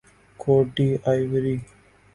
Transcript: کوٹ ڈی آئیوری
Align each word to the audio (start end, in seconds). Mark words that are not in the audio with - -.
کوٹ 0.39 0.65
ڈی 0.75 0.87
آئیوری 1.09 1.55